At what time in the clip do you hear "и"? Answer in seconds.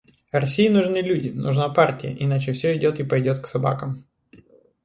2.99-3.03